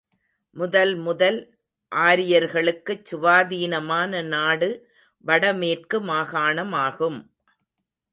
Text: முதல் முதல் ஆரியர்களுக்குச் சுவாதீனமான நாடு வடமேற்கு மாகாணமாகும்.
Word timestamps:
முதல் 0.55 0.95
முதல் 0.95 1.37
ஆரியர்களுக்குச் 1.91 3.03
சுவாதீனமான 3.11 4.23
நாடு 4.27 4.69
வடமேற்கு 5.23 5.99
மாகாணமாகும். 6.01 7.19